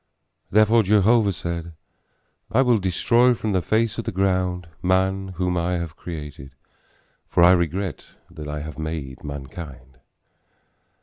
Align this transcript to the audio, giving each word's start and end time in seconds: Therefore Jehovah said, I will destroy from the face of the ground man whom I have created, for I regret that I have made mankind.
Therefore 0.49 0.81
Jehovah 0.81 1.31
said, 1.31 1.73
I 2.51 2.63
will 2.63 2.79
destroy 2.79 3.35
from 3.35 3.51
the 3.51 3.61
face 3.61 3.99
of 3.99 4.05
the 4.05 4.11
ground 4.11 4.67
man 4.81 5.27
whom 5.37 5.55
I 5.57 5.73
have 5.73 5.95
created, 5.95 6.55
for 7.29 7.43
I 7.43 7.51
regret 7.51 8.07
that 8.31 8.47
I 8.47 8.61
have 8.61 8.79
made 8.79 9.23
mankind. 9.23 9.99